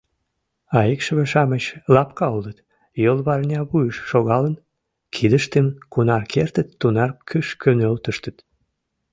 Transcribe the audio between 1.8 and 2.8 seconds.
лапка улыт,